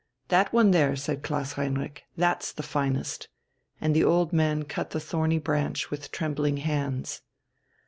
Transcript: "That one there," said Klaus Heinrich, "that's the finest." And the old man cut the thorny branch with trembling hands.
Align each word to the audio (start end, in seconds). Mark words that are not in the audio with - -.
"That 0.29 0.51
one 0.51 0.71
there," 0.71 0.95
said 0.95 1.21
Klaus 1.21 1.51
Heinrich, 1.51 2.01
"that's 2.17 2.51
the 2.51 2.63
finest." 2.63 3.29
And 3.79 3.95
the 3.95 4.03
old 4.03 4.33
man 4.33 4.63
cut 4.63 4.89
the 4.89 4.99
thorny 4.99 5.37
branch 5.37 5.91
with 5.91 6.09
trembling 6.09 6.57
hands. 6.57 7.21